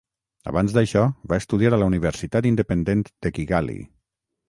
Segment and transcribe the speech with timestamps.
[0.51, 1.03] Abans d'això,
[1.33, 3.83] va estudiar a la Universitat Independent de Kigali.